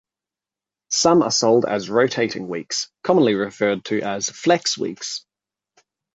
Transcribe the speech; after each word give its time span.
Some 0.89 1.21
are 1.21 1.29
sold 1.29 1.63
as 1.63 1.87
rotating 1.87 2.47
weeks, 2.47 2.89
commonly 3.03 3.35
referred 3.35 3.85
to 3.85 4.01
as 4.01 4.31
"flex" 4.31 4.75
weeks. 4.75 5.27